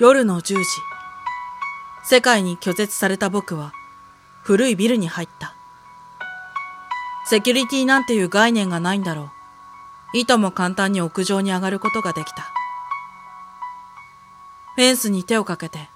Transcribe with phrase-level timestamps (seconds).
[0.00, 0.64] 夜の10時。
[2.04, 3.72] 世界に拒絶された僕は
[4.42, 5.56] 古いビルに入った。
[7.26, 9.32] セキュリティなんていう概念がないんだろ
[10.14, 10.18] う。
[10.18, 12.42] いとも簡単に屋上に上がることができた。
[14.76, 15.88] フェンスに手をかけて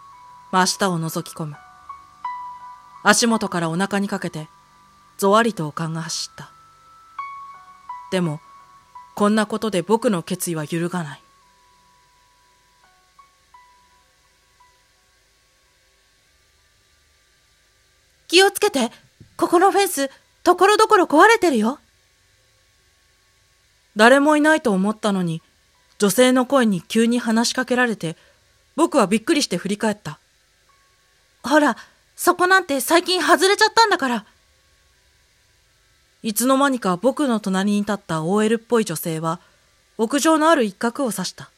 [0.50, 1.56] 真下を覗き込む。
[3.04, 4.48] 足元からお腹にかけて
[5.16, 6.50] ぞわりとおかんが走った。
[8.10, 8.40] でも、
[9.14, 11.22] こんなことで僕の決意は揺るがない。
[18.32, 18.90] 気をつけて
[19.36, 20.10] ここのフェンス、
[20.42, 21.78] ところどころ壊れてるよ。
[23.94, 25.42] 誰もいないと思ったのに、
[25.98, 28.16] 女性の声に急に話しかけられて、
[28.74, 30.18] 僕はびっくりして振り返った。
[31.42, 31.76] ほら、
[32.16, 34.24] そこなんて最近外れちゃったんだから。
[36.22, 39.40] いつの間にか僕の隣に立った OL っぽい女性は、
[39.98, 41.50] 屋上のある一角を指した。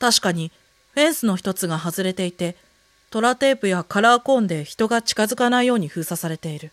[0.00, 0.50] 確かに、
[0.94, 2.56] フェンスの一つが外れていて、
[3.16, 6.70] トラテープやカラーコーンで人が近づかないように封鎖されている。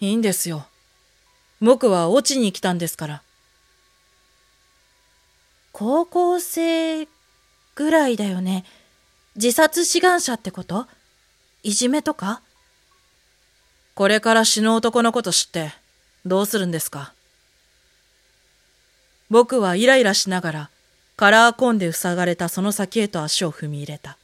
[0.00, 0.66] いいんですよ。
[1.60, 3.22] 僕は落ちに来たんですから。
[5.70, 7.06] 高校生
[7.76, 8.64] ぐらいだよね。
[9.36, 10.88] 自殺志願者ってこと？
[11.62, 12.42] いじめとか？
[13.94, 15.72] これから死ぬ男のこと知って
[16.26, 17.12] どうするんですか？
[19.30, 20.70] 僕はイライラしながら
[21.20, 24.16] カラーコンで塞がれたその先へと足を踏み入れた。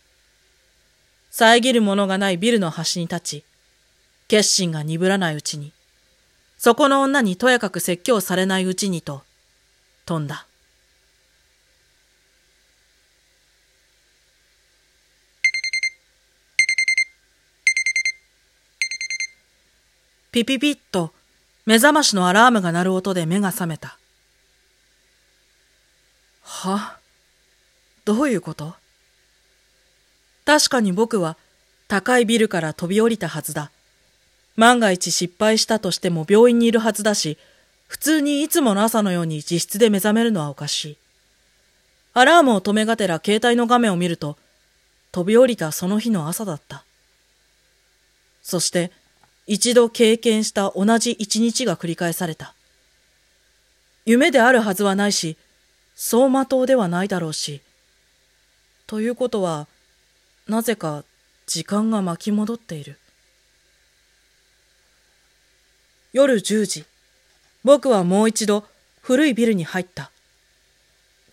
[1.30, 3.44] 遮るものがないビルの端に立ち、
[4.28, 5.74] 決心が鈍らないうちに、
[6.56, 9.20] そこの女にとやかく説教されないうちにと、
[10.06, 10.46] 飛んだ。
[20.32, 21.12] ピピピッと
[21.66, 23.98] 目覚ましのアラームが鳴る音で目が覚めた。
[26.48, 26.96] は？
[28.04, 28.74] どういうこと？
[30.44, 31.36] 確かに僕は
[31.88, 33.72] 高いビルから飛び降りたはずだ。
[34.54, 37.36] 万が一失敗したとしても病院にいるはずだし、
[37.88, 40.96] 普通にいつもの朝のように自室で目覚めるのはおかしい。
[42.14, 44.38] アラームを止めがてら携帯の画面を見ると、
[45.12, 46.84] 飛び降りたその日の朝だった。
[48.42, 48.92] そして、
[49.46, 52.54] 一度経験した同じ一日が繰り返された。
[54.04, 55.36] 夢であるはずはないし、
[55.96, 57.62] 走馬灯ではないだろうし。
[58.86, 59.66] ということは、
[60.46, 61.04] なぜか
[61.46, 62.98] 時間が巻き戻っている。
[66.12, 66.84] 夜10時、
[67.64, 68.64] 僕はもう一度
[69.00, 70.10] 古いビルに入った。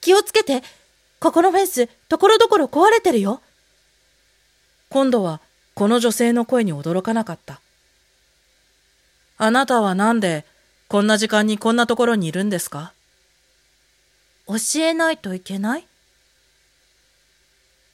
[0.01, 0.63] 気をつけて、
[1.19, 3.41] ここのフェンス、ところどころ壊れてるよ。
[4.89, 5.41] 今度は
[5.73, 7.59] この女性の声に驚かなかった。
[9.37, 10.45] あなたはなんで
[10.87, 12.93] こんな時間にこんなところにいるんですか？
[14.47, 15.81] 教えないといけない？
[15.81, 15.85] い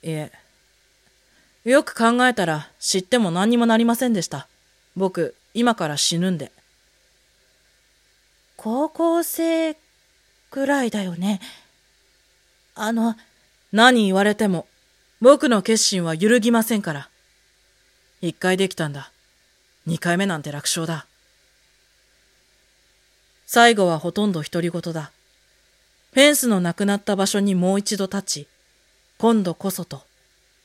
[0.03, 0.31] え。
[1.65, 4.47] よく考えたら知っても何にもなりませんでした。
[4.95, 6.51] 僕、今から死ぬんで。
[8.55, 9.77] 高校生
[10.49, 11.39] くらいだよね。
[12.75, 13.15] あの、
[13.71, 14.67] 何言われても、
[15.21, 17.09] 僕の決心は揺るぎませんから。
[18.21, 19.11] 一回できたんだ。
[19.85, 21.05] 二回目なんて楽勝だ。
[23.45, 25.11] 最後はほとんど独り言だ。
[26.11, 28.47] フェンスのなくなった場所にもう一度立ち、
[29.17, 30.01] 今度こそと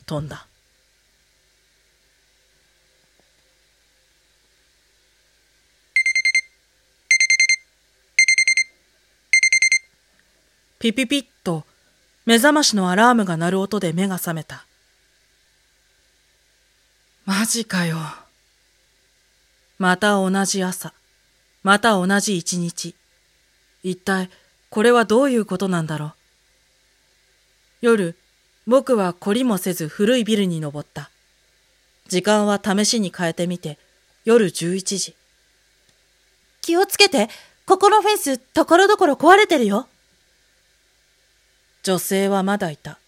[0.06, 0.46] 飛んだ。
[10.78, 11.64] ピピピッと
[12.26, 14.66] 目覚ましのアラームが鳴る音で目が覚めた。
[17.24, 17.96] マジかよ。
[19.78, 20.92] また同じ朝、
[21.62, 22.94] また同じ一日。
[23.82, 24.30] 一体
[24.74, 26.12] これはどういうことなんだろう？
[27.80, 28.16] 夜、
[28.66, 31.10] 僕は懲りもせず古いビルに登った。
[32.08, 33.78] 時間は試しに変えてみて、
[34.24, 35.14] 夜11時。
[36.60, 37.28] 気をつけて、
[37.66, 39.86] ここのフェンス、ところどころ壊れてるよ。
[41.84, 42.98] 女性はまだいた。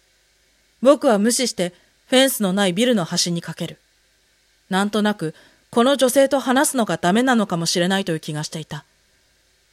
[0.81, 1.73] 僕は無視して
[2.05, 3.77] フェンスのないビルの端にかける。
[4.69, 5.35] なんとなく、
[5.69, 8.85] この女性と話すのがダメなのかもしれないという気がしていた。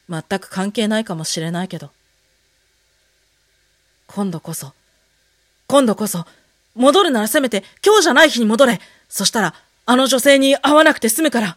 [0.09, 1.91] 全く関係ないかもしれないけど。
[4.07, 4.73] 今度こそ、
[5.67, 6.27] 今度こそ、
[6.75, 8.81] 戻るならせめて今日じゃない日に戻れ。
[9.09, 9.55] そしたら、
[9.87, 11.57] あの女性に会わなくて済むから。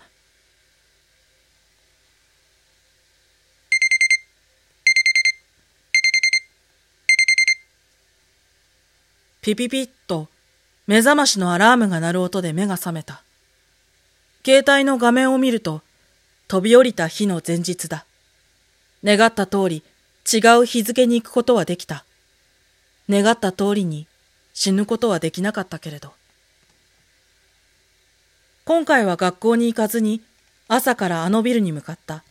[9.42, 10.28] ピピピッと
[10.88, 13.22] 目覚ましのアラームが鳴る音で目が覚めた。
[14.46, 15.82] 携帯の画面を見ると
[16.48, 18.07] 飛び降りた日の前日だ。
[19.04, 19.84] 願った通り
[20.32, 22.04] 違う日付に行くことはできた。
[23.10, 24.08] 願った通りに
[24.54, 26.14] 死ぬことはできなかったけれど。
[28.66, 30.22] 今回は学校に行かずに
[30.68, 32.24] 朝からあのビルに向かった。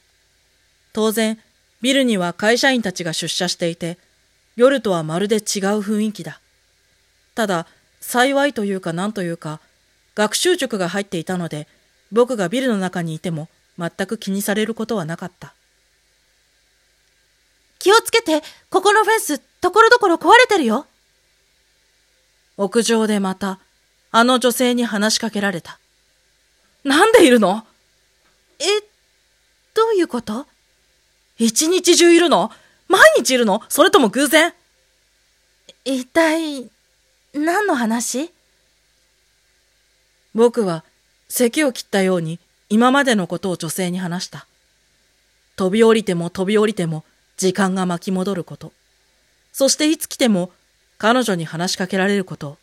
[0.92, 1.38] 当然、
[1.80, 3.98] ビルには会社員たちが出社していて、
[4.56, 5.42] 夜とはまるで違う
[5.80, 6.40] 雰囲気だ。
[7.34, 7.66] ただ、
[8.00, 9.60] 幸いというか何というか、
[10.14, 11.66] 学習塾が入っていたので、
[12.12, 13.48] 僕がビルの中にいても
[13.78, 15.54] 全く気にされることはなかった。
[17.78, 20.86] 気をつけて、ここのフェンス、ところどころ壊れてるよ。
[22.56, 23.58] 屋上でまた、
[24.10, 25.78] あの女性に話しかけられた。
[26.84, 27.66] なんでいるの？
[28.58, 28.64] え、
[29.74, 30.46] どういうこと？
[31.38, 32.50] 一日中いるの？
[32.88, 33.62] 毎日いるの？
[33.68, 34.54] それとも偶然？
[35.84, 36.70] 一体、
[37.34, 38.30] 何の話？
[40.34, 40.84] 僕は
[41.28, 42.38] 咳を切ったように
[42.68, 44.46] 今までのことを女性に話した。
[45.56, 47.04] 飛び降りても飛び降りても
[47.36, 48.72] 時間が巻き戻ること。
[49.52, 50.50] そしていつ来ても
[50.98, 52.58] 彼女に話しかけられること。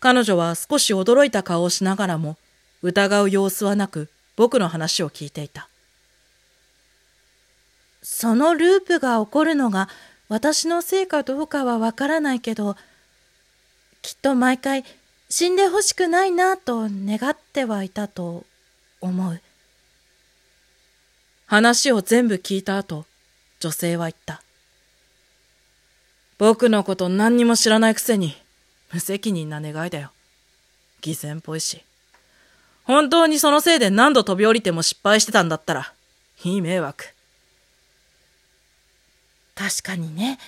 [0.00, 2.38] 彼女は少し驚いた顔をしながらも
[2.82, 5.68] 疑う様子はなく僕の話を聞いていた。
[8.02, 9.88] そのループが起こるのが
[10.28, 12.76] 私のせいかどうかはわからないけど、
[14.00, 14.84] きっと毎回
[15.28, 18.44] 死んでほしくないなと願ってはいたと
[19.00, 19.40] 思う。
[21.46, 23.04] 話を全部聞いた後、
[23.60, 24.42] 女性は言った。
[26.38, 28.34] 僕のこと何にも知らないくせに、
[28.92, 30.10] 無責任な願いだよ。
[31.02, 31.82] 偽善っぽいし。
[32.84, 35.92] 本当にそのせいで何度飛び降りても失敗してたんだったら、
[36.42, 37.04] いい迷惑。
[39.54, 40.38] 確かにね。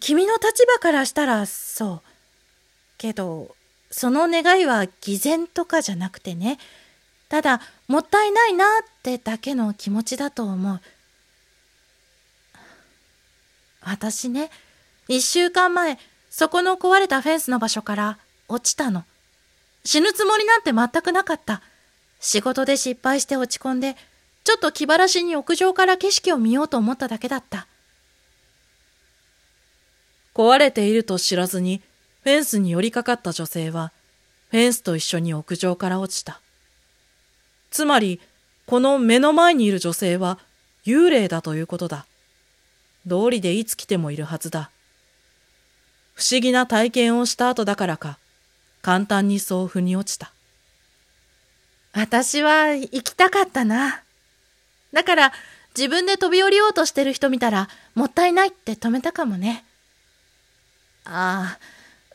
[0.00, 2.02] 君の立場からしたらそう。
[2.98, 3.54] けど、
[3.92, 6.58] その願いは偽善とかじゃなくてね。
[7.28, 8.68] ただ、もったいないなっ
[9.04, 10.80] てだけの気持ちだと思う。
[13.82, 14.50] 私ね、
[15.08, 15.98] 一週間前、
[16.30, 18.18] そこの壊れたフェンスの場所から
[18.48, 19.04] 落ちたの。
[19.84, 21.62] 死ぬつもりなんて全くなかった。
[22.20, 23.96] 仕事で失敗して落ち込んで、
[24.44, 27.66] ちょっと気晴らしに屋上から景色を見ようと思っただけだった。
[30.34, 31.82] 壊れていると知らずに
[32.22, 33.92] フェンスに寄りかかった女性は、
[34.50, 36.40] フェンスと一緒に屋上から落ちた。
[37.70, 38.20] つまり、
[38.66, 40.38] この目の前にいる女性は
[40.84, 42.06] 幽霊だということだ。
[43.06, 44.70] 道理でいつ来てもいるはずだ。
[46.14, 48.18] 不思議な体験をした後だからか、
[48.82, 50.32] 簡単にそう腑に落ちた。
[51.92, 54.02] 私は行きたかったな。
[54.92, 55.32] だから
[55.76, 59.64] 自分で飛び降りようとしてる人見たらもったいないって止めたかもね。
[61.04, 61.58] ああ、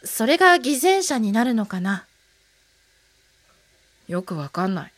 [0.05, 2.05] それが偽善者になるのかな。
[4.07, 4.91] よくわかんない。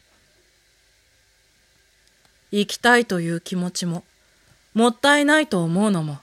[2.51, 4.03] 行きたいという気持ちも、
[4.73, 6.19] もったいないと思うのも、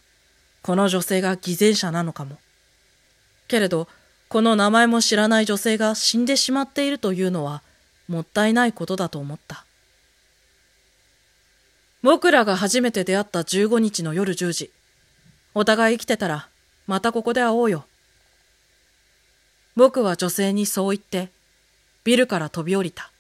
[0.62, 2.38] この女性が偽善者なのかも。
[3.49, 3.88] けれど、
[4.29, 7.62] この名前も知らない女性が死んでしまっているというのは、
[8.08, 9.64] もったいないことだと思った。
[12.02, 14.70] 僕らが初めて出会った15日の夜10時。
[15.55, 16.49] お互い生きてたら、
[16.87, 17.87] またここで会おうよ。
[19.76, 21.30] 僕は女性にそう言って、
[22.04, 23.11] ビルから飛び降りた。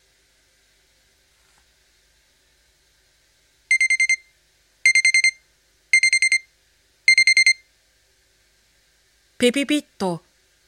[9.44, 10.22] ピピピッと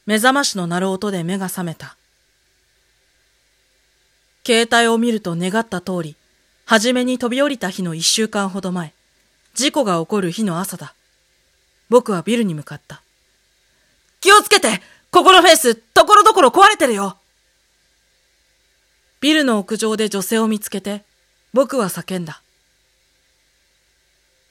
[0.05, 1.95] 目覚ましの鳴る音で目が覚めた。
[4.45, 6.15] 携帯を見ると願った通り、
[6.65, 8.93] 初めに飛び降りた日の一週間ほど前、
[9.55, 10.93] 事故が起こる日の朝だ。
[11.89, 13.01] 僕はビルに向かった。
[14.19, 17.17] 気をつけてここのフェンス、ところどころ壊れてるよ
[19.21, 21.03] ビルの屋上で女性を見つけて、
[21.51, 22.41] 僕は叫んだ。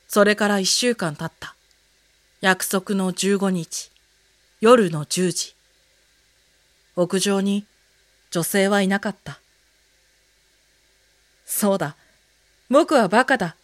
[0.08, 1.54] それから一週間経った。
[2.40, 3.92] 約束の15日、
[4.60, 5.54] 夜の10時。
[6.96, 7.66] 屋上に
[8.30, 9.38] 女性はいなかった。
[11.44, 11.94] そうだ。
[12.70, 13.56] 僕はバカだ。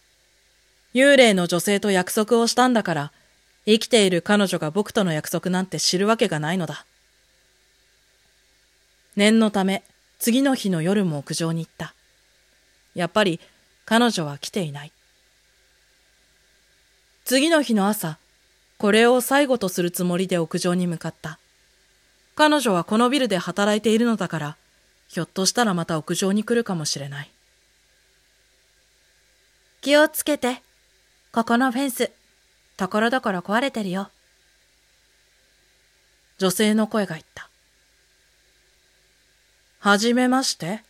[0.93, 3.11] 幽霊の女性と約束をしたんだから、
[3.65, 6.85] 生きている彼女が僕との約束なんて知るわけがないのだ。
[9.15, 9.83] 念のため、
[10.19, 11.95] 次の日の夜も屋上に行った。
[12.93, 13.39] やっぱり
[13.85, 14.91] 彼女は来ていない。
[17.25, 18.19] 次の日の朝、
[18.83, 21.39] これを最後とするつもりで屋上に向かった。
[22.35, 24.57] 彼女はこのビルで働いているのだから、
[25.07, 27.31] ひょっとしたらまた屋上に来るかもしれない。
[29.79, 30.61] 気をつけて。
[31.31, 32.11] ここのフェンス。
[32.75, 34.11] ところどころ壊れてるよ。
[36.37, 37.47] 女性の声が言った。
[39.79, 40.83] はじめまして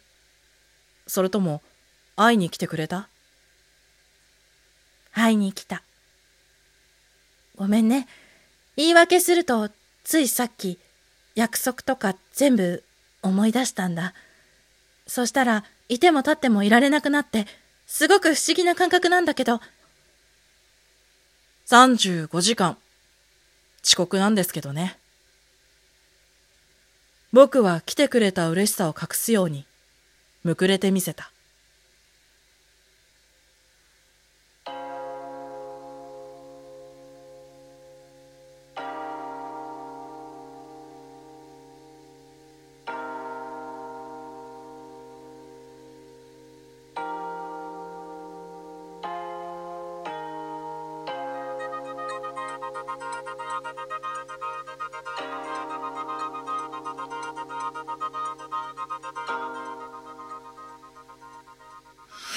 [1.05, 1.61] それとも、
[2.15, 3.07] 会いに来てくれた？
[5.13, 5.83] 会いに来た。
[7.55, 8.07] ごめんね。
[8.75, 9.69] 言い訳すると、
[10.03, 10.79] ついさっき、
[11.35, 12.83] 約束とか全部
[13.21, 14.13] 思い出したんだ。
[15.07, 17.45] そしたら、いても立ってもいられなくなって、
[17.85, 19.61] すごく不思議な感覚なんだけど。
[21.67, 22.77] 35時間。
[23.83, 24.97] 遅刻なんですけどね。
[27.33, 29.65] 僕は来てくれた嬉しさを隠すように、
[30.43, 31.32] むくれてみせた。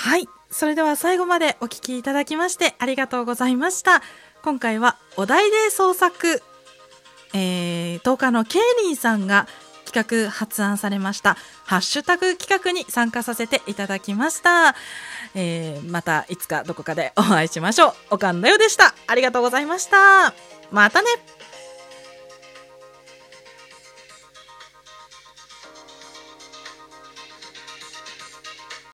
[0.07, 0.29] はい。
[0.51, 4.03] それでは最後までお聞きいただきましてありがとうございました。
[4.41, 6.41] 今回はお題で創作、
[7.35, 9.49] えー、10日のケイリンさんが
[9.85, 14.77] 企画発案されましたハッシュタグ企画に参加させていただきました。
[15.35, 17.93] えー、またいつかどこかでお会いしましょう。
[18.13, 18.95] おかんだよでした。
[19.09, 20.33] ありがとうございました。
[20.71, 21.09] またね